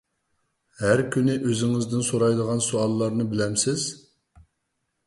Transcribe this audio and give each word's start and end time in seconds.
ھەر 0.79 1.03
كۈنى 1.15 1.35
ئۆزىڭىزدىن 1.49 2.03
سورايدىغان 2.09 2.65
سوئاللارنى 2.71 3.31
بىلەمسىز؟ 3.37 3.89